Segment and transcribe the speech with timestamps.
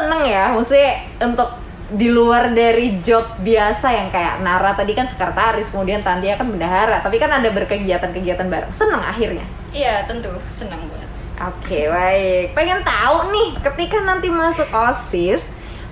[0.00, 0.80] seneng ya mesti
[1.20, 1.50] untuk
[1.90, 7.02] di luar dari job biasa yang kayak Nara tadi kan sekretaris kemudian Tantia kan bendahara
[7.04, 8.72] tapi kan ada berkegiatan-kegiatan bareng.
[8.72, 9.44] Seneng akhirnya?
[9.74, 10.30] Iya tentu.
[10.48, 11.10] Senang banget.
[11.40, 15.40] Oke baik, pengen tahu nih ketika nanti masuk osis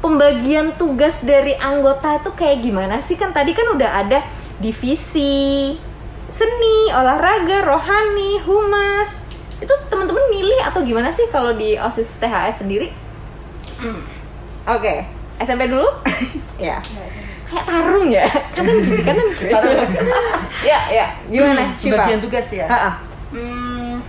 [0.05, 3.17] pembagian tugas dari anggota itu kayak gimana sih?
[3.17, 4.21] Kan tadi kan udah ada
[4.61, 5.73] divisi
[6.29, 9.09] seni, olahraga, rohani, humas.
[9.59, 13.08] Itu teman-teman milih atau gimana sih kalau di osis THS sendiri?
[14.69, 14.95] Oke,
[15.39, 15.87] SMP dulu?
[16.61, 16.77] ya.
[17.45, 19.53] Kayak tarung ya, kanan kiri, kanan kiri.
[20.63, 21.07] ya, ya.
[21.27, 21.73] Gimana?
[21.73, 22.93] Hmm, bagian tugas ya Ha-ha.
[23.29, 24.05] Hmm,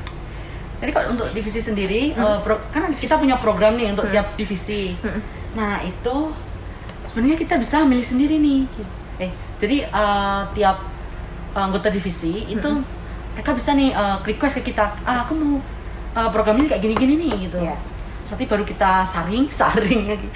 [0.78, 4.92] jadi kalau untuk divisi sendiri, eh, pro- kan kita punya program nih untuk tiap divisi.
[5.52, 6.16] Nah itu
[7.06, 8.62] sebenarnya kita bisa milih sendiri nih.
[9.20, 10.84] Eh, jadi eh, tiap
[11.54, 12.70] anggota divisi itu
[13.32, 15.64] mereka bisa nih eh, request ke kita, ah aku mau
[16.14, 17.58] eh, program ini kayak gini-gini nih gitu.
[17.58, 17.76] Iya.
[18.30, 20.30] Nanti baru kita saring, saring lagi.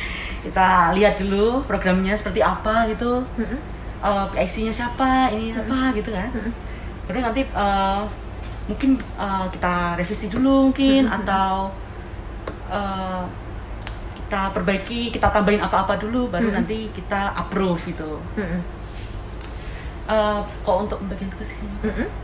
[0.43, 3.21] Kita lihat dulu programnya seperti apa gitu.
[3.37, 3.59] Mm-mm.
[4.03, 6.29] Eh, PIC-nya siapa, ini apa gitu kan.
[7.07, 8.01] Baru nanti eh,
[8.67, 11.71] mungkin eh, kita revisi dulu mungkin atau
[12.67, 13.23] eh,
[14.23, 18.17] kita perbaiki, kita tambahin apa-apa dulu baru nanti kita approve gitu.
[18.35, 18.61] Mm-mm.
[20.03, 21.69] Eh, kok untuk pembagian tugas ini?
[21.87, 22.22] Mm-mm.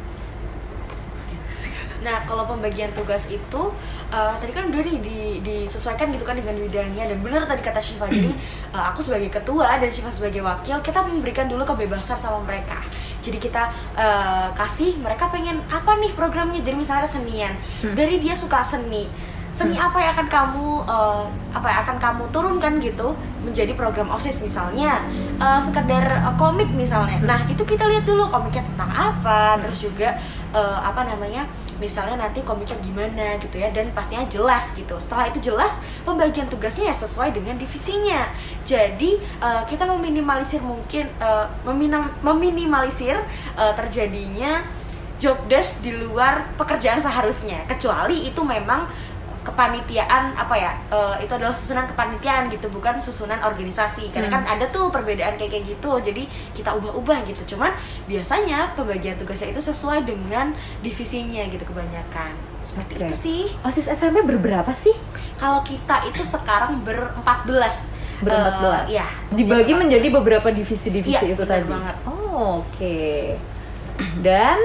[2.00, 3.62] Nah, kalau pembagian tugas itu
[4.08, 7.80] eh, tadi kan udah di, di- disesuaikan gitu kan dengan bidangnya dan benar tadi kata
[7.80, 8.08] Syifa.
[8.08, 8.32] Jadi
[8.76, 12.80] eh, aku sebagai ketua dan Syifa sebagai wakil, kita memberikan dulu kebebasan sama mereka.
[13.20, 13.68] Jadi kita
[14.00, 16.64] eh, kasih mereka pengen apa nih programnya.
[16.64, 17.54] Jadi misalnya kesenian.
[17.84, 19.08] Dari dia suka seni.
[19.50, 23.12] Seni apa yang akan kamu eh, apa yang akan kamu turunkan gitu
[23.44, 25.04] menjadi program OSIS misalnya
[25.36, 27.20] eh, sekedar eh, komik misalnya.
[27.20, 30.16] Nah, itu kita lihat dulu komiknya tentang apa, terus juga
[30.56, 31.44] eh, apa namanya?
[31.80, 35.00] Misalnya nanti komiknya gimana gitu ya dan pastinya jelas gitu.
[35.00, 38.30] Setelah itu jelas pembagian tugasnya ya sesuai dengan divisinya.
[38.68, 43.18] Jadi eh, kita meminimalisir mungkin eh, meminam- meminimalisir
[43.58, 44.62] eh, terjadinya
[45.20, 47.68] job desk di luar pekerjaan seharusnya.
[47.68, 48.88] Kecuali itu memang
[49.40, 54.68] kepanitiaan apa ya eh, itu adalah susunan kepanitiaan gitu bukan susunan organisasi karena kan ada
[54.68, 57.72] tuh perbedaan kayak kayak gitu jadi kita ubah-ubah gitu cuman
[58.06, 63.02] biasanya pembagian tugasnya itu sesuai dengan divisinya gitu kebanyakan seperti Oke.
[63.02, 64.94] itu sih OSIS SMP berberapa sih?
[65.36, 68.86] kalau kita itu sekarang berempat belas Berempat belas.
[68.92, 71.64] ya Dibagi menjadi beberapa divisi-divisi Iya, itu tadi.
[71.64, 71.96] banget.
[72.04, 73.40] Oh, Oke.
[74.20, 74.60] Dan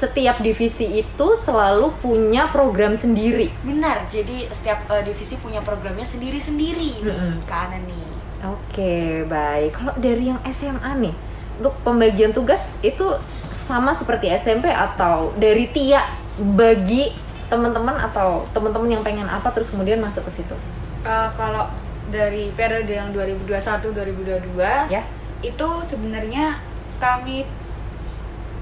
[0.00, 3.52] setiap divisi itu selalu punya program sendiri.
[3.60, 7.34] benar jadi setiap eh, divisi punya programnya sendiri-sendiri nih Mm-mm.
[7.44, 8.08] ke Ana nih
[8.40, 8.96] Oke,
[9.28, 9.76] baik.
[9.76, 11.12] Kalau dari yang SMA nih,
[11.60, 13.04] untuk pembagian tugas itu
[13.52, 16.00] sama seperti SMP atau dari Tia
[16.40, 17.12] bagi
[17.46, 20.56] teman-teman atau teman-teman yang pengen apa terus kemudian masuk ke situ?
[21.04, 21.68] Eh, kalau
[22.08, 25.04] dari periode yang 2021-2022 Ya.
[25.40, 26.56] itu sebenarnya
[26.96, 27.44] kami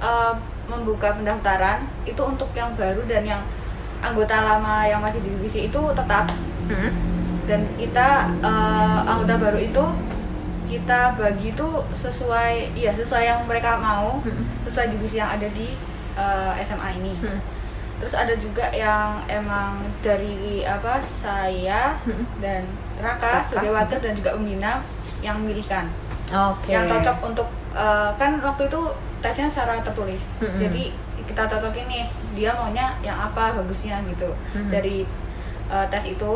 [0.00, 0.34] eh,
[0.68, 3.42] membuka pendaftaran itu untuk yang baru dan yang
[3.98, 6.28] anggota lama yang masih di divisi itu tetap
[6.68, 6.92] Hmm.
[7.44, 8.08] dan kita
[8.38, 9.84] eh, anggota baru itu
[10.68, 14.44] kita bagi itu sesuai iya sesuai yang mereka mau Hmm.
[14.62, 15.72] sesuai divisi yang ada di
[16.14, 17.40] eh, SMA ini Hmm.
[17.98, 22.22] terus ada juga yang emang dari apa saya Hmm.
[22.38, 22.62] dan
[23.00, 23.46] Raka, Raka.
[23.48, 24.72] sebagai wakil dan juga pembina
[25.18, 25.88] yang memilihkan
[26.28, 26.68] Oke.
[26.68, 28.80] yang cocok untuk eh, kan waktu itu
[29.18, 30.30] tesnya secara tertulis.
[30.38, 30.58] Mm-mm.
[30.62, 30.94] jadi
[31.28, 34.30] kita cocokin nih dia maunya yang apa bagusnya gitu.
[34.54, 34.70] Mm-mm.
[34.70, 35.04] dari
[35.68, 36.32] eh, tes itu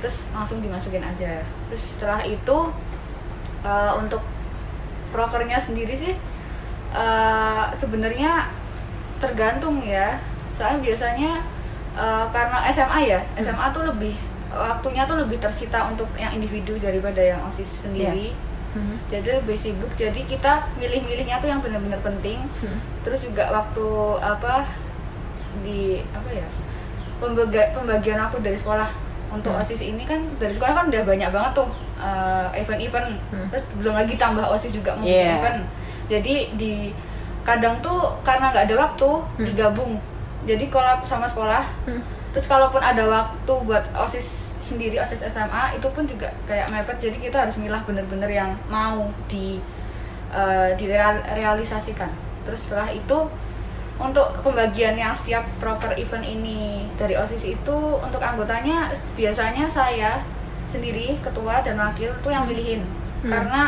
[0.00, 1.40] terus langsung dimasukin aja.
[1.70, 2.58] Terus setelah itu
[3.64, 4.22] eh, untuk
[5.12, 6.14] prokernya sendiri sih
[6.92, 8.48] eh, sebenarnya
[9.22, 10.16] tergantung ya.
[10.52, 11.32] Soalnya biasanya
[11.96, 14.16] eh, karena SMA ya SMA tuh lebih
[14.56, 18.32] waktunya tuh lebih tersita untuk yang individu daripada yang osis sendiri
[18.76, 18.96] Hmm.
[19.08, 22.76] jadi lebih sibuk jadi kita milih-milihnya tuh yang benar-benar penting Hmm.
[23.00, 23.86] terus juga waktu
[24.18, 24.68] apa
[25.58, 26.44] di apa ya
[27.16, 28.84] pembaga- pembagian aku dari sekolah
[29.28, 29.58] untuk Hmm.
[29.58, 33.48] osis ini kan dari sekolah kan udah banyak banget tuh eh, event-event Hmm.
[33.48, 35.40] terus belum lagi tambah osis juga mau Yeah.
[35.40, 35.64] event
[36.06, 36.92] jadi di
[37.42, 39.08] kadang tuh karena nggak ada waktu
[39.40, 39.96] digabung
[40.44, 42.04] jadi kolab sama sekolah Hmm.
[42.30, 46.98] terus kalaupun ada waktu buat osis sendiri osis SMA itu pun juga kayak mepet.
[46.98, 49.62] Jadi kita harus milah bener-bener yang mau di
[50.34, 52.10] eh, direalisasikan.
[52.42, 53.18] Terus setelah itu
[53.96, 60.20] untuk pembagian yang setiap proper event ini dari osis itu untuk anggotanya biasanya saya
[60.68, 62.82] sendiri ketua dan wakil tuh yang milihin.
[63.24, 63.32] Hmm.
[63.32, 63.62] karena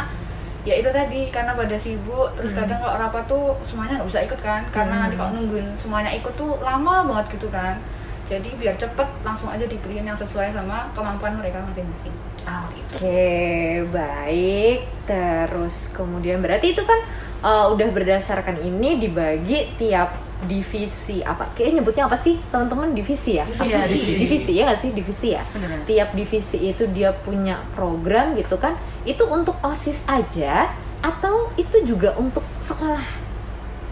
[0.62, 4.40] ya itu tadi karena pada sibuk terus kadang kalau rapat tuh semuanya nggak bisa ikut
[4.44, 4.62] kan.
[4.68, 5.02] Karena Hmm.
[5.08, 7.80] nanti kalau nungguin semuanya ikut tuh lama banget gitu kan
[8.28, 12.12] jadi biar cepet langsung aja dipilihin yang sesuai sama kemampuan mereka masing-masing
[12.48, 14.88] Oke, baik.
[15.04, 17.00] Terus kemudian berarti itu kan
[17.44, 20.16] uh, udah berdasarkan ini dibagi tiap
[20.48, 21.52] divisi apa?
[21.52, 23.44] Kayaknya nyebutnya apa sih teman-teman divisi ya?
[23.44, 23.68] Divisi.
[23.68, 24.00] Apa sih?
[24.00, 24.20] Divisi.
[24.24, 25.42] divisi ya nggak sih divisi ya?
[25.52, 25.84] Benar-benar.
[25.84, 28.80] Tiap divisi itu dia punya program gitu kan?
[29.04, 30.72] Itu untuk osis aja
[31.04, 33.04] atau itu juga untuk sekolah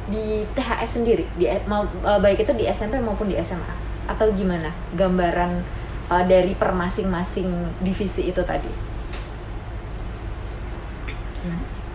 [0.09, 1.25] di THS sendiri?
[1.37, 4.71] Di mau uh, baik itu di SMP maupun di SMA atau gimana?
[4.95, 5.63] Gambaran
[6.11, 7.51] uh, dari per masing-masing
[7.83, 8.71] divisi itu tadi.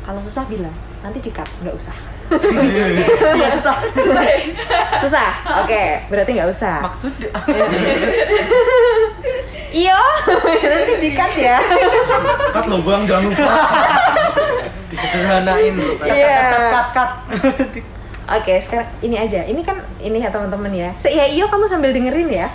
[0.02, 0.74] Kalau susah bilang,
[1.04, 1.96] nanti di-cut, nggak usah.
[2.31, 3.75] Iya susah.
[3.92, 4.40] susah ya?
[5.04, 5.30] Susah?
[5.68, 6.80] Oke, berarti nggak usah.
[6.80, 7.13] Maksud
[9.72, 10.00] Iyo,
[10.63, 11.60] nanti di-cut ya.
[12.56, 13.54] Cut lo bang, jangan lupa.
[14.92, 16.08] disederhanain tuh kan.
[16.12, 16.40] Iya.
[16.92, 17.12] cut
[18.31, 19.44] Oke, sekarang ini aja.
[19.44, 20.95] Ini kan ini ya teman-teman ya.
[20.95, 22.48] Se ya Iyo kamu sambil dengerin ya.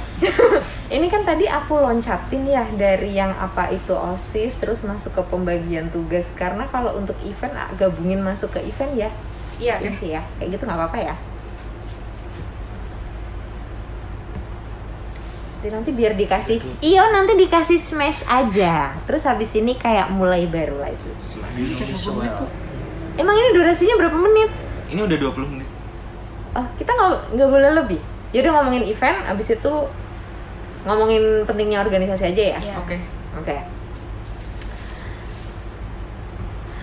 [0.97, 5.93] ini kan tadi aku loncatin ya dari yang apa itu OSIS terus masuk ke pembagian
[5.93, 9.11] tugas karena kalau untuk event ah, gabungin masuk ke event ya.
[9.61, 10.25] iya Iya sih ya.
[10.41, 11.17] Kayak gitu nggak apa-apa ya.
[15.57, 20.79] Nanti, nanti biar dikasih Iyo nanti dikasih smash aja Terus habis ini kayak mulai baru
[20.79, 21.11] lagi
[21.91, 22.47] Visual.
[23.19, 24.51] Emang ini durasinya berapa menit?
[24.87, 25.66] Ini udah 20 menit.
[26.57, 28.01] Oh, kita nggak nggak boleh lebih.
[28.33, 29.73] Jadi ngomongin event, abis itu
[30.89, 32.59] ngomongin pentingnya organisasi aja ya.
[32.65, 32.75] Iya.
[32.81, 32.97] Oke.
[33.37, 33.57] Oke.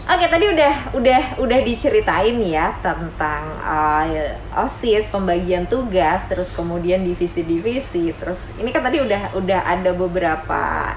[0.03, 4.03] Oke, tadi udah udah udah diceritain ya tentang uh,
[4.51, 10.91] OSIS, pembagian tugas, terus kemudian divisi-divisi, terus ini kan tadi udah udah ada beberapa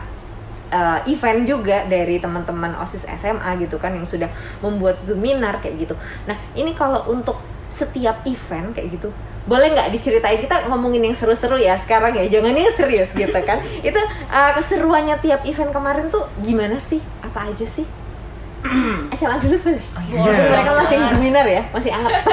[0.74, 4.26] uh, event juga dari teman-teman OSIS SMA gitu kan yang sudah
[4.58, 5.94] membuat Zoominar kayak gitu.
[6.26, 9.10] Nah, ini kalau untuk setiap event kayak gitu
[9.46, 10.42] boleh nggak diceritain?
[10.42, 13.62] Kita ngomongin yang seru-seru ya sekarang ya jangan yang serius gitu kan.
[13.88, 16.98] Itu uh, keseruannya tiap event kemarin tuh gimana sih?
[17.22, 17.86] Apa aja sih?
[19.18, 19.84] SMA dulu boleh?
[20.10, 20.50] Boleh.
[20.50, 21.62] mereka masih Zoominar ya?
[21.70, 22.12] Masih anget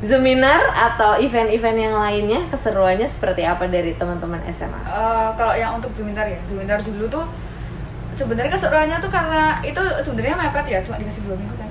[0.00, 5.92] Zoominar atau event-event yang lainnya keseruannya seperti apa dari teman-teman SMA Eh, kalau yang untuk
[5.92, 7.28] Zumintar ya, Zumintar dulu tuh
[8.16, 11.69] sebenarnya keseruannya tuh karena itu sebenarnya mepet ya, cuma dikasih dua minggu kan.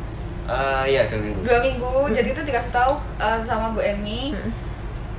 [0.50, 1.40] Ah iya dua minggu.
[1.46, 4.50] Dua minggu, jadi itu dikasih tahu eh, sama Bu Emi Hmm.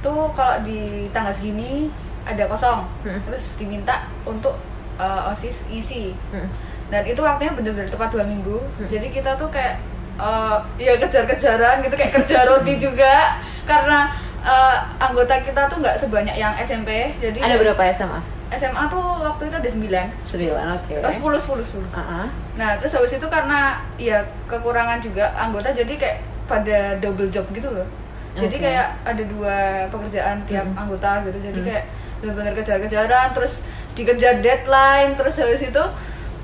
[0.01, 1.87] tuh kalau di tanggal segini
[2.23, 3.21] ada kosong, Hmm.
[3.25, 4.59] terus diminta untuk
[4.97, 6.13] eh, osis isi.
[6.29, 6.51] Hmm.
[6.91, 8.59] Dan itu waktunya bener-bener tepat dua minggu.
[8.85, 9.79] Jadi kita tuh kayak
[10.19, 14.11] eh, ya kejar-kejaran gitu kayak kerja roti juga karena
[14.43, 17.15] eh, anggota kita tuh nggak sebanyak yang SMP.
[17.17, 21.63] Jadi ada berapa SMA SMA tuh waktu itu ada 9 sembilan oke Eh, 10 10
[21.63, 21.87] 10.
[21.91, 22.27] Ah, ah.
[22.55, 27.71] Nah, terus habis itu karena ya kekurangan juga anggota jadi kayak pada double job gitu
[27.71, 27.87] loh.
[28.31, 28.63] Jadi Oke.
[28.63, 29.57] kayak ada dua
[29.87, 30.79] pekerjaan tiap Hmm.
[30.79, 31.51] anggota gitu.
[31.51, 31.85] Jadi kayak
[32.19, 33.63] benar-benar kejar-kejaran terus
[33.93, 35.83] dikejar deadline terus habis itu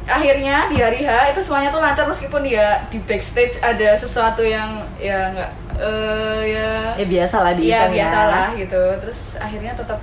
[0.05, 4.79] akhirnya di hari H itu semuanya tuh lancar meskipun ya di backstage ada sesuatu yang
[4.97, 8.83] ya nggak eh ya ya biasa lah di ya event biasa lah gitu.
[9.03, 9.99] Terus akhirnya tetap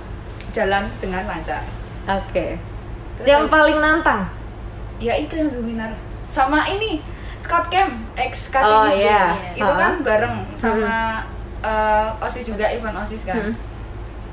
[0.52, 1.64] jalan dengan lancar.
[2.06, 2.46] Oke.
[3.14, 4.26] Terus yang paling nantang?
[4.98, 5.92] Ya itu yang Zoominar.
[6.26, 6.98] Sama ini
[7.38, 9.04] Scott Camp ex KTB Oh, sendiri.
[9.04, 9.22] iya.
[9.52, 9.76] itu Uh-uh.
[9.76, 10.94] kan bareng sama
[11.60, 13.36] eh, osis juga event osis kan.
[13.38, 13.54] Hmm.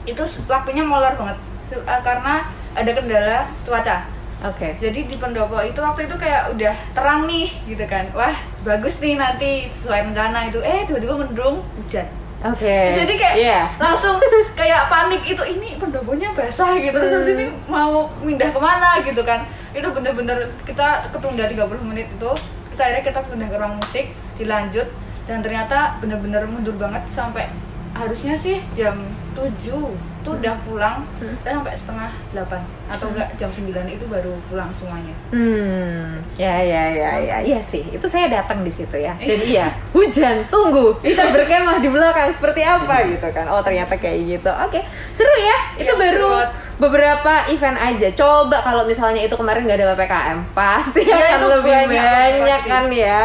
[0.02, 1.38] itu waktunya molor banget.
[1.72, 2.42] Eh, karena
[2.74, 4.02] ada kendala cuaca.
[4.42, 4.74] Oke.
[4.82, 8.10] Jadi di pendopo itu waktu itu kayak udah terang nih gitu kan.
[8.12, 10.58] Wah bagus nih nanti sesuai rencana itu.
[10.60, 12.08] Eh tiba-tiba mendung hujan
[12.44, 12.76] oke.
[12.98, 13.60] Jadi kayak Iya.
[13.78, 14.18] langsung
[14.60, 19.00] kayak panik itu ini pendoponya basah gitu terus habis ini mau pindah ke mana?
[19.02, 19.46] gitu kan.
[19.72, 22.32] Itu bener-bener kita ketunda 30 menit itu
[22.72, 24.06] terus akhirnya kita pindah ke ruang musik
[24.40, 24.88] dilanjut
[25.28, 27.46] dan ternyata bener-bener mundur banget sampai
[27.94, 28.96] harusnya sih jam
[29.36, 31.02] 7 tuh udah pulang
[31.42, 32.46] dan sampai setengah 8
[32.88, 37.82] atau enggak jam 9 itu baru pulang semuanya Hmm, ya ya ya ya, iya sih.
[37.88, 39.16] Itu saya datang di situ ya.
[39.16, 40.94] Dan iya, hujan, tunggu.
[41.00, 43.48] Kita berkemah di belakang seperti apa gitu kan.
[43.48, 44.52] Oh, ternyata kayak gitu.
[44.52, 45.58] Oke, seru ya.
[45.76, 46.50] Itu Iya, baru seru banget.
[46.78, 48.08] beberapa event aja.
[48.12, 52.62] Coba kalau misalnya itu kemarin nggak ada PPKM, pasti Iya, akan itu lebih banyak, banyak,
[52.66, 53.22] kan ya.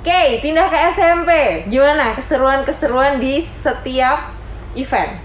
[0.00, 1.30] Oke, pindah ke SMP.
[1.66, 4.32] Gimana keseruan-keseruan di setiap
[4.72, 5.20] event?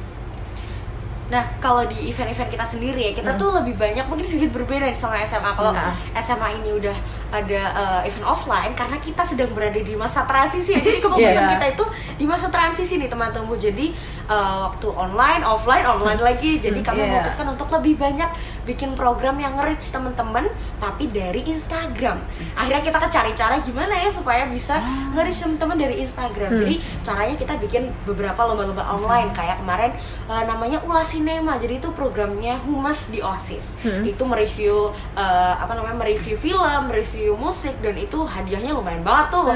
[1.25, 5.17] Nah, kalau di event-event kita sendiri ya, kita tuh lebih banyak mungkin sedikit berbeda sama
[5.25, 5.57] SMA.
[5.57, 5.89] Kalau Nah.
[6.21, 6.93] SMA ini udah
[7.35, 10.81] ada uh, event offline karena kita sedang berada di masa transisi ya.
[10.81, 11.51] Jadi kefokusan Iya.
[11.57, 13.51] kita itu di masa transisi nih teman-teman.
[13.55, 13.91] Jadi
[14.27, 16.57] uh, waktu online, offline, online lagi.
[16.57, 17.19] Jadi kami Iya.
[17.19, 18.29] memutuskan untuk lebih banyak
[18.63, 20.47] bikin program yang nge-reach teman-teman
[20.79, 22.21] tapi dari Instagram.
[22.55, 24.79] Akhirnya kita kan cari cara gimana ya supaya bisa
[25.11, 26.51] nge-reach teman-teman dari Instagram.
[26.55, 29.91] Jadi caranya kita bikin beberapa lomba-lomba online kayak kemarin
[30.25, 31.57] uh, namanya Ulas Cinema.
[31.57, 33.75] Jadi itu programnya Humas di OSIS.
[34.03, 39.49] Itu mereview uh, apa namanya mereview film, mereview musik dan itu hadiahnya lumayan banget tuh.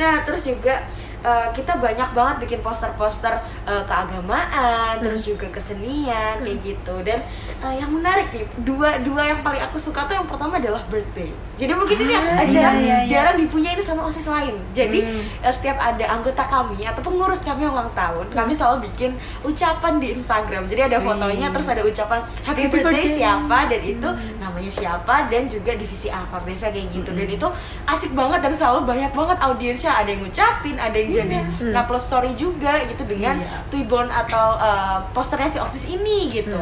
[0.00, 0.88] Nah, terus juga
[1.24, 6.94] uh, kita banyak banget bikin poster-poster uh, keagamaan, terus juga kesenian kayak gitu.
[7.04, 7.20] Dan
[7.60, 11.32] uh, yang menarik nih, dua dua yang paling aku suka tuh yang pertama adalah birthday.
[11.60, 12.98] Jadi mungkin ini aja iya, iya.
[13.04, 14.56] jarang dipunyai sama osis lain.
[14.72, 15.04] Jadi
[15.44, 20.00] uh, setiap ada anggota kami atau pengurus kami yang ulang tahun, kami selalu bikin ucapan
[20.00, 20.64] di Instagram.
[20.68, 23.18] Jadi ada fotonya, terus ada ucapan happy, Happy birthday, birthday.
[23.20, 24.08] siapa dan itu
[24.40, 27.10] namanya siapa dan juga divisi apa biasa kayak gitu.
[27.12, 27.48] Dan itu
[27.84, 29.92] asik banget dan selalu banyak banget audiensnya.
[30.00, 31.36] Ada yang ngucapin, ada yang jadi
[31.74, 33.66] upload story juga gitu dengan Iya.
[33.66, 36.58] Twibbon atau uh, posternya si osis ini gitu.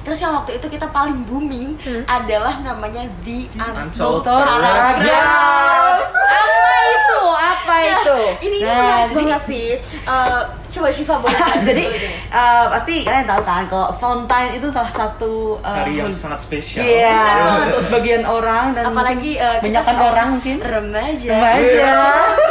[0.00, 6.00] Terus yang waktu itu kita paling booming adalah namanya The Untold Paragraph.
[6.08, 7.20] Apa itu?
[7.28, 8.18] Apa itu?
[8.40, 9.68] Ini ini Nah, banget sih.
[10.02, 11.36] Uh, coba Shiva boleh
[11.68, 11.84] Jadi
[12.28, 16.80] uh, pasti kalian tahu kan kalau Valentine itu salah satu uh, Hari yang sangat spesial.
[16.80, 17.20] Iya,
[17.66, 21.28] untuk sebagian orang dan Apalagi uh, sedang orang mungkin remaja.
[21.28, 21.92] remaja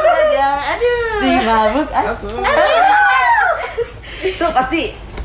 [0.78, 1.18] aduh.
[1.20, 2.38] di mabuk as Aku-
[4.20, 4.82] itu pasti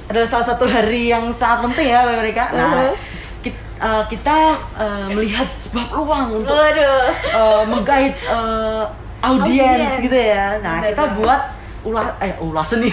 [0.07, 2.45] adalah salah satu hari yang sangat penting ya bagi mereka.
[2.53, 2.93] Nah,
[3.41, 4.37] kit- uh, kita
[4.75, 7.05] uh, melihat sebuah peluang untuk Waduh.
[7.33, 8.85] uh, menggait uh,
[9.23, 10.61] audiens gitu ya.
[10.61, 11.17] Nah, Benar kita banget.
[11.19, 11.41] buat
[11.83, 12.93] ulah eh ulasan nih.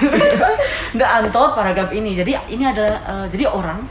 [0.95, 2.15] Nggak antol paragraf ini.
[2.15, 3.83] Jadi ini adalah uh, jadi orang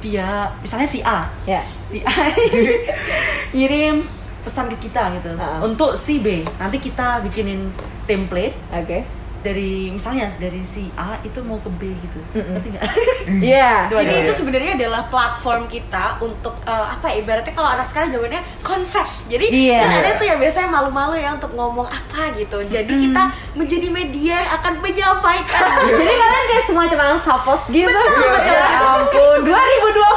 [0.00, 1.60] dia misalnya si A, Ya.
[1.84, 2.12] si A
[3.56, 4.00] ngirim
[4.40, 5.60] pesan ke kita gitu Ah.
[5.60, 6.40] untuk si B.
[6.56, 7.68] Nanti kita bikinin
[8.04, 9.04] template Oke.
[9.40, 12.20] Dari misalnya dari si A itu mau ke B gitu.
[12.32, 12.84] Ngerti nggak?
[13.40, 13.86] Iya.
[13.86, 14.38] Jadi itu coba.
[14.38, 17.20] sebenarnya adalah platform kita untuk eh, apa ya?
[17.20, 19.24] Ibaratnya kalau anak sekarang zamannya confess.
[19.26, 19.80] Jadi Iya.
[19.80, 22.58] kan ada tuh yang biasanya malu-malu ya untuk ngomong apa gitu.
[22.64, 23.22] Jadi kita
[23.54, 25.62] menjadi media yang akan menyampaikan.
[25.98, 28.00] Jadi kalian kayak semua cuma support gitu.
[28.40, 29.38] Ya ampun.
[29.42, 30.10] 2022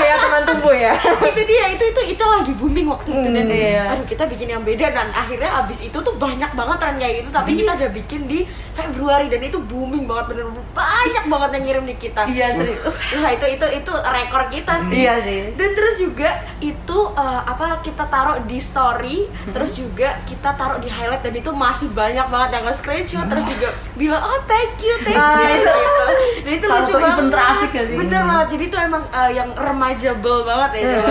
[0.00, 0.92] ya teman tumbuh ya.
[1.30, 3.82] itu dia itu itu itu lagi booming waktu itu dan Hmm, iya.
[3.88, 7.30] aduh kita bikin yang beda dan akhirnya abis itu tuh banyak banget tren kayak gitu
[7.30, 8.40] tapi kita udah bikin di
[8.70, 12.94] Februari dan itu booming banget bener banyak banget yang ngirim di kita Iya serius.
[13.18, 15.04] Nah itu itu itu rekor kita sih.
[15.04, 15.40] Iya sih.
[15.58, 16.30] Dan terus juga
[16.62, 21.50] itu uh, apa kita taruh di story, terus juga kita taruh di highlight dan itu
[21.50, 25.66] masih banyak banget yang nge-screenshot terus juga bilang oh thank you thank you gitu.
[25.66, 26.06] itu.
[26.46, 27.28] Dan itu lucu banget.
[27.30, 27.96] terasik ya sih.
[27.98, 28.46] Bener banget.
[28.56, 31.04] Jadi itu emang uh, yang remajable banget ya.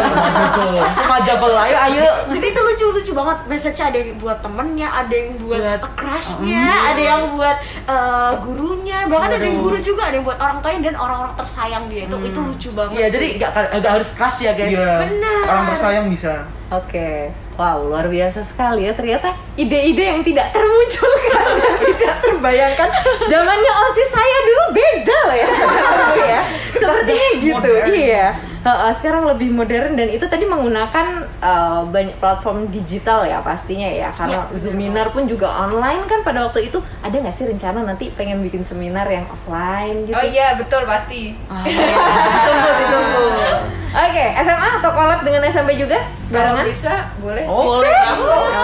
[1.05, 2.07] Majabel ayo ayo.
[2.33, 7.01] Jadi itu lucu-lucu banget Message ada yang buat temennya Ada yang buat Buat- crushnya Ada
[7.01, 10.95] yang buat uh, gurunya Bahkan ada yang guru juga Ada yang buat orang tuanya Dan
[10.95, 13.13] orang-orang tersayang dia Itu itu lucu banget Iya sih.
[13.15, 14.71] jadi nggak nggak harus keras ya guys.
[14.71, 14.93] Iya.
[15.05, 15.41] Benar.
[15.45, 16.33] Orang tersayang bisa.
[16.69, 22.89] Oke, wow luar biasa sekali ya ternyata ide-ide yang tidak termunculkan dan tidak terbayangkan.
[23.25, 25.49] Zamannya osis saya dulu beda loh ya,
[26.37, 26.41] ya.
[26.77, 28.27] Sepertinya gitu, iya.
[28.59, 34.51] Sekarang lebih modern dan itu tadi menggunakan eh, banyak platform digital ya pastinya ya karena
[34.51, 34.75] betul.
[34.75, 38.61] seminar pun juga online kan pada waktu itu ada nggak sih rencana nanti pengen bikin
[38.61, 40.15] seminar yang offline gitu?
[40.15, 41.33] Oh iya betul pasti.
[41.47, 43.27] Tunggu, ditunggu.
[44.05, 45.97] Oke, SMA atau collab dengan SMP juga?
[46.29, 46.65] Kalau Barengan?
[46.69, 47.43] bisa boleh.
[47.49, 47.81] Oh.
[47.81, 47.93] Boleh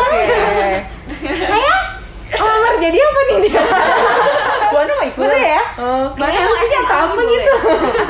[0.06, 0.26] Oke.
[1.26, 1.74] Saya
[2.30, 3.62] ngelamar jadi apa nih dia?
[4.76, 5.16] Buana mau ikut?
[5.24, 5.64] Boleh ya?
[5.80, 6.12] Oh.
[6.12, 6.52] Boleh Mana
[6.86, 7.32] apa boleh.
[7.32, 7.52] gitu?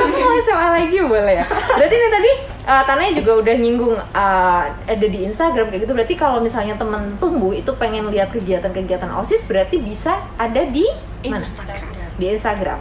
[0.01, 1.45] Aku mau SMA lagi boleh ya?
[1.45, 2.31] Berarti ini tadi
[2.65, 5.93] uh, Tananya juga udah nyinggung uh, ada di Instagram kayak gitu.
[5.93, 10.89] Berarti kalau misalnya temen tumbuh itu pengen lihat kegiatan-kegiatan OSIS berarti bisa ada di
[11.23, 11.37] mana?
[11.37, 12.79] Instagram Di Instagram.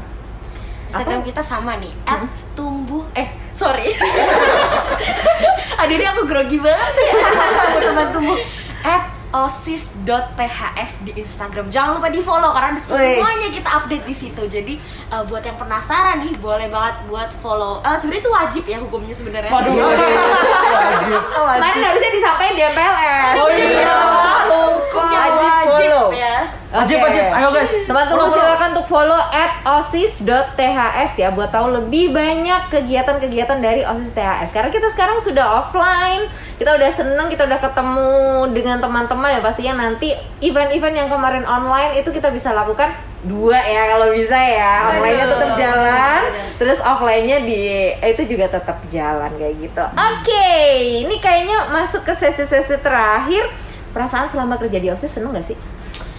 [0.89, 1.29] Instagram Apa?
[1.29, 2.23] kita sama nih at
[2.55, 3.91] tumbuh eh sorry
[5.83, 8.39] aduh ini aku grogi banget ya sama teman tumbuh
[8.81, 9.03] at
[9.35, 14.79] osis.ths di Instagram jangan lupa di follow karena semuanya kita update di situ jadi
[15.11, 19.13] uh, buat yang penasaran nih boleh banget buat follow Eh, sebenarnya itu wajib ya hukumnya
[19.13, 19.73] sebenarnya Waduh.
[19.75, 21.21] Wajib.
[21.35, 23.35] Kemarin harusnya disampaikan di MPLS.
[23.37, 23.97] Oh iya.
[24.49, 26.09] hukumnya Wajib wajib follow.
[26.13, 26.37] ya
[26.75, 27.07] Wajib, Oke.
[27.07, 27.25] wajib.
[27.31, 27.71] Ayo, guys.
[27.87, 34.51] Teman-teman silakan untuk follow at osis.ths ya buat tahu lebih banyak kegiatan-kegiatan dari osis THS.
[34.51, 38.11] Karena kita sekarang sudah offline, kita udah seneng, kita udah ketemu
[38.55, 42.95] dengan teman-teman ya pastinya nanti event-event yang kemarin online itu kita bisa lakukan
[43.25, 46.21] dua ya kalau bisa ya online-nya tetap jalan,
[46.61, 47.61] terus offline-nya di
[47.97, 49.85] eh, itu juga tetap jalan kayak gitu.
[49.97, 50.53] Oke,
[51.03, 53.49] ini kayaknya masuk ke sesi-sesi terakhir.
[53.97, 55.57] Perasaan selama kerja di OSIS seneng gak sih?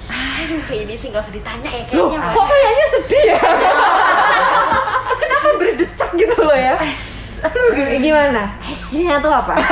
[0.07, 2.31] Aduh, ini sih nggak usah ditanya ya Loh, kayaknya.
[2.31, 3.39] kok kayaknya sedih ya?
[5.21, 6.75] Kenapa berdecak gitu loh ya?
[7.99, 8.43] Gimana?
[8.63, 9.53] Esnya tuh apa?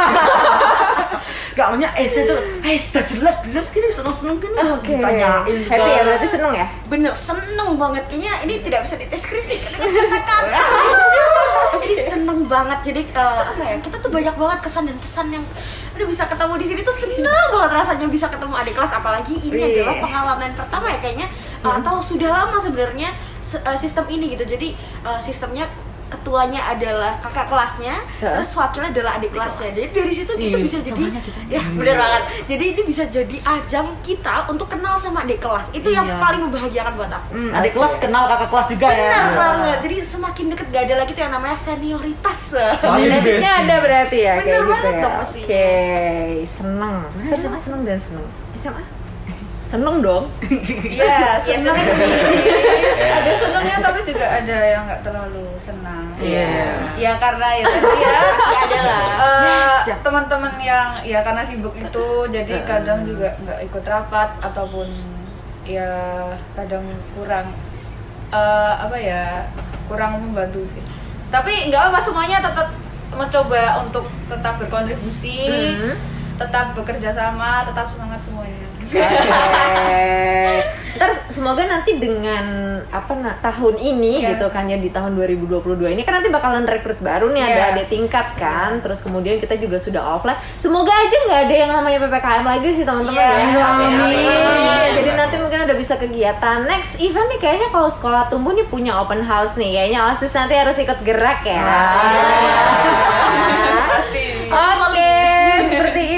[1.53, 2.33] Gak maunya es itu,
[2.65, 4.57] es udah jelas jelas gini seneng-seneng gini.
[4.73, 4.97] Oke.
[4.97, 6.05] Ditanyain Happy ya kan.
[6.09, 6.65] berarti seneng ya?
[6.89, 8.09] Bener, seneng banget.
[8.09, 10.57] Kayaknya ini tidak bisa dideskripsikan dengan kata-kata.
[11.77, 12.79] ini seneng banget.
[12.81, 13.75] Jadi eh, apa ya?
[13.85, 15.45] Kita tuh banyak banget kesan dan pesan yang
[15.93, 19.53] aduh bisa ketemu di sini tuh seneng banget rasanya bisa ketemu adik kelas apalagi ini
[19.53, 19.65] Wih.
[19.77, 21.27] adalah pengalaman pertama ya kayaknya
[21.61, 24.41] eh, atau sudah lama sebenarnya se- eh, sistem ini gitu.
[24.47, 24.73] Jadi
[25.05, 25.69] eh, sistemnya
[26.13, 28.33] ketuanya adalah kakak kelasnya, Heeh.
[28.33, 29.69] terus wakilnya adalah adik kelasnya.
[29.71, 31.03] Jadi dari situ kita Iya, bisa jadi
[31.49, 32.21] ya bener banget.
[32.45, 35.71] Jadi ini bisa jadi ajang kita untuk kenal sama adik kelas.
[35.71, 36.17] Itu yang Iya.
[36.17, 37.27] paling membahagiakan buat aku.
[37.31, 39.09] Hmm, Adik kelas kenal kakak kelas juga ya.
[39.09, 39.77] Benar banget.
[39.81, 42.39] Jadi semakin deket gak ada lagi tuh yang namanya senioritas.
[42.53, 45.01] Oh, ada berarti ya Bener kayak gitu banget ya.
[45.01, 45.45] dong pastinya.
[45.45, 45.67] Oke,
[46.45, 46.95] seneng.
[47.23, 48.25] Seneng, seneng dan seneng.
[48.55, 48.83] SMA?
[49.73, 50.29] Seneng dong.
[50.93, 52.45] Iya, seneng seneng sih.
[53.09, 56.13] ada senengnya tapi juga ada yang nggak terlalu senang.
[56.21, 56.77] Iya.
[56.93, 59.03] Ya karena ya tadi ya Pasti ada lah.
[59.89, 64.85] eh, teman-teman yang ya karena sibuk itu jadi kadang juga nggak ikut rapat ataupun
[65.65, 65.89] ya
[66.53, 66.85] kadang
[67.17, 67.49] kurang
[68.29, 69.49] eh, apa ya
[69.89, 70.85] kurang membantu sih.
[71.33, 72.69] Tapi nggak apa semuanya tetap
[73.09, 75.97] mencoba untuk tetap berkontribusi, Hmm.
[76.33, 78.65] Tetap bekerja sama, tetap semangat semuanya.
[78.83, 78.99] Oke.
[80.93, 82.45] Ntar semoga nanti dengan
[82.93, 84.37] apa nah, tahun ini Iya.
[84.37, 87.65] gitu kan ya di tahun 2022 ini kan nanti bakalan rekrut baru nih ada Iya.
[87.73, 88.77] ada tingkat kan.
[88.77, 90.37] Terus kemudian kita juga sudah offline.
[90.61, 93.65] Semoga aja nggak ada yang namanya PPKM lagi sih teman-teman Iya, ya.
[93.65, 93.91] amin.
[93.97, 94.89] Amin.
[94.93, 96.57] Jadi nanti mungkin ada bisa kegiatan.
[96.69, 99.73] Next event nih kayaknya kalau sekolah tumbuh nih punya open house nih.
[99.73, 101.57] Kayaknya OSIS nanti harus ikut gerak ya.
[101.57, 103.22] Pasti.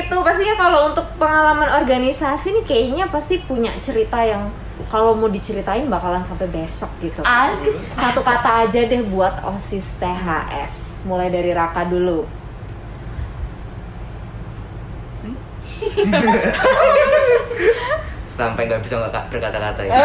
[0.05, 0.17] Seperti itu.
[0.21, 4.53] Pastinya kalau untuk pengalaman organisasi nih kayaknya pasti punya cerita yang
[4.91, 7.25] kalau mau diceritain bakalan sampai besok gitu.
[7.25, 7.75] Aduh.
[7.97, 11.05] Satu kata aja deh buat OSIS THS.
[11.09, 12.29] Mulai dari Raka dulu.
[18.35, 19.95] Sampai nggak bisa nggak berkata-kata ya.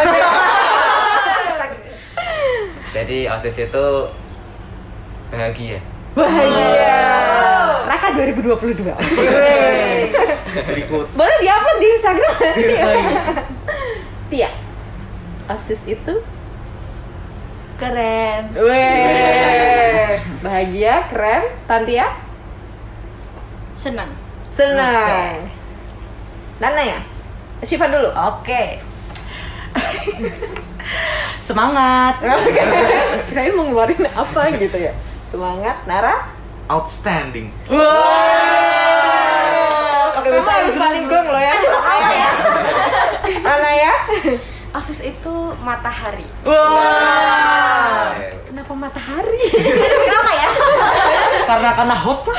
[2.90, 3.86] Jadi OSIS itu
[5.30, 5.78] bahagia.
[6.14, 6.98] Bahagia.
[7.90, 8.86] Raka 2022.
[10.54, 11.14] Jadi quotes.
[11.18, 12.74] Boleh diupload di Instagram nanti.
[14.30, 14.50] Tia.
[15.50, 16.14] OSIS itu
[17.80, 18.52] Keren.
[18.54, 20.20] Weh.
[20.44, 21.44] Bahagia, keren.
[21.64, 22.06] Tantia?
[23.72, 24.12] Senang.
[24.52, 25.48] Senang.
[26.60, 27.00] Nana ya?
[27.64, 28.12] Syifa dulu.
[28.12, 28.84] Oke.
[31.40, 32.20] Semangat.
[33.32, 34.92] Kirain mau ngeluarin apa gitu ya.
[35.32, 36.39] Semangat, Nara.
[36.70, 37.50] Outstanding.
[40.14, 41.58] Oke, bisa harus paling gong lo ya.
[43.42, 43.94] Nana ya.
[44.70, 45.34] OSIS itu
[45.66, 46.30] matahari.
[46.46, 48.14] Wah.
[48.46, 49.42] Kenapa matahari?
[49.50, 50.48] Kenapa ya?
[51.50, 52.38] Karena karena hot kah?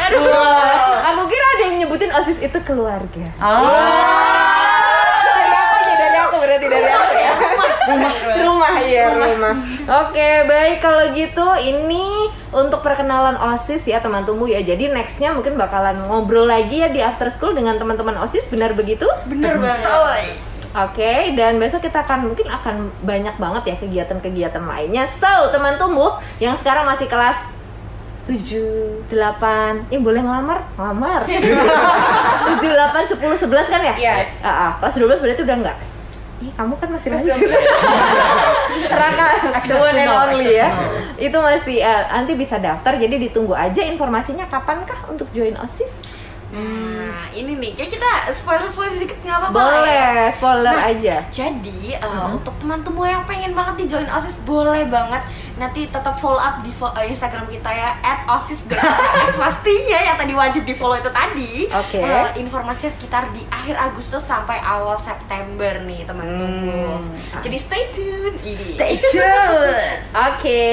[1.11, 3.27] Aku kira ada yang nyebutin OSIS itu keluarga.
[3.35, 3.59] Ah.
[5.27, 7.35] Dari aku aja, dari aku berarti dari aku ya.
[7.91, 9.59] Rumah, rumah ya rumah.
[10.07, 14.59] Oke, baik kalau gitu ini untuk perkenalan OSIS ya teman tumbuh ya.
[14.59, 19.07] Jadi nextnya mungkin bakalan ngobrol lagi ya di after school dengan teman-teman OSIS, benar begitu?
[19.27, 19.87] Bener banget.
[20.71, 25.03] Oke, dan besok kita akan mungkin akan banyak banget ya kegiatan-kegiatan lainnya.
[25.03, 27.35] So, teman tumbuh yang sekarang masih kelas
[28.23, 30.63] 7, 8, eh boleh ngelamar?
[30.79, 33.95] Ngelamar 7, 8, 10, 11 kan ya?
[33.99, 34.13] Iya.
[34.39, 34.71] Ah, ah.
[34.79, 35.77] kelas 12 berarti udah enggak?
[36.41, 37.37] Ih, kamu kan masih lanjut
[39.01, 39.25] Raka,
[39.61, 40.73] the one and only ya.
[41.21, 45.93] Itu masih, eh, nanti bisa daftar Jadi ditunggu aja informasinya kapankah untuk join OSIS?
[46.51, 49.79] Nah, ini nih, kayak kita spoiler-spoiler dikit nggak apa-apa lah ya.
[49.79, 54.83] Boleh, spoiler Nah, aja Jadi uh, untuk teman-teman yang pengen banget di join OSIS boleh
[54.91, 55.23] banget
[55.55, 57.89] nanti tetap follow up di uh, Instagram kita ya
[58.25, 61.69] @osis.ks pastinya yang tadi wajib di follow itu tadi.
[61.69, 62.01] Oke.
[62.01, 67.13] Uh, informasinya sekitar di akhir Agustus sampai awal September nih teman-teman.
[67.39, 68.35] Jadi stay tune.
[68.57, 69.77] Stay tune.
[70.31, 70.63] Oke,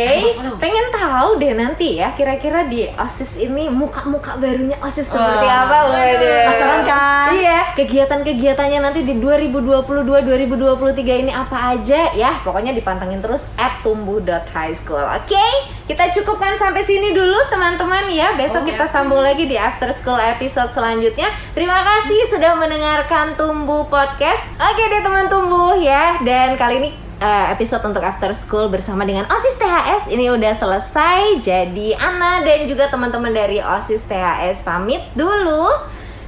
[0.58, 5.67] pengen tahu deh nanti ya kira-kira di OSIS ini muka-muka barunya OSIS seperti Wah.
[5.67, 6.44] apa waduh.
[6.48, 7.28] Penasaran kan?
[7.36, 9.84] Iya, kegiatan-kegiatannya nanti di 2022
[10.24, 12.40] 2023 ini apa aja ya?
[12.40, 15.04] Pokoknya dipantengin terus at tumbuh.highschool.
[15.04, 15.46] Oke,
[15.84, 18.36] kita cukupkan sampai sini dulu teman-teman ya.
[18.36, 21.32] Besok kita sambung lagi di after school episode selanjutnya.
[21.52, 24.44] Terima kasih sudah mendengarkan Tumbuh Podcast.
[24.56, 26.20] Oke deh teman Tumbuh ya.
[26.24, 31.42] Dan kali ini eh, episode untuk after school bersama dengan OSIS THS ini udah selesai.
[31.42, 35.68] Jadi Ana dan juga teman-teman dari OSIS THS pamit dulu.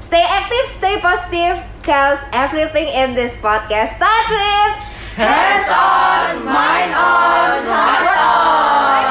[0.02, 4.74] Stay active, stay positive, cause everything in this podcast start with
[5.14, 9.09] Hands on, mind on, heart on.